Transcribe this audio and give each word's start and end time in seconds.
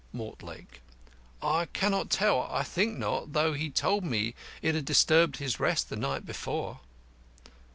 MORTLAKE: 0.13 0.81
I 1.43 1.65
cannot 1.73 2.09
tell. 2.09 2.49
I 2.51 2.63
think 2.63 2.97
not, 2.97 3.33
though 3.33 3.53
he 3.53 3.69
told 3.69 4.03
me 4.03 4.33
it 4.63 4.73
had 4.73 4.83
disturbed 4.85 5.37
his 5.37 5.59
rest 5.59 5.91
the 5.91 5.95
night 5.95 6.25
before. 6.25 6.79